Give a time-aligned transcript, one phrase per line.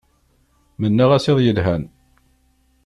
[0.79, 1.83] Mennaɣ-as iḍ yelhan.